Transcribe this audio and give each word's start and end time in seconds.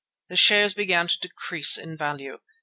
The 0.29 0.35
shares 0.35 0.73
began 0.73 1.07
to 1.09 1.19
decrease 1.19 1.77
in 1.77 1.95
value. 1.95 2.39